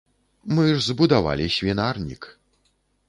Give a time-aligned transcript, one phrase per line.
[0.59, 2.23] Мы ж збудавалі свінарнік.